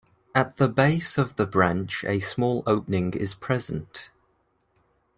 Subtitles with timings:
[0.33, 4.09] At the base of the branch a small opening is present.